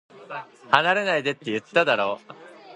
[0.71, 2.19] 離れないでって、言っただろ